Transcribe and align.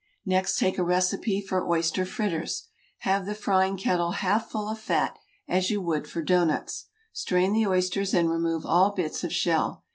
Next 0.25 0.57
take 0.57 0.79
a 0.79 0.83
recipe 0.83 1.41
for 1.41 1.69
oyster 1.69 2.07
fritters. 2.07 2.69
Have 3.01 3.27
the 3.27 3.35
frying 3.35 3.77
kettle 3.77 4.13
half 4.13 4.49
full 4.49 4.67
of 4.67 4.79
fat, 4.79 5.15
as 5.47 5.69
you 5.69 5.79
would 5.79 6.07
for 6.09 6.23
doughnuts. 6.23 6.87
Strain 7.13 7.53
the 7.53 7.67
oysters 7.67 8.11
and 8.11 8.27
remove 8.27 8.65
all 8.65 8.89
bits 8.95 9.23
of 9.23 9.31
shell. 9.31 9.83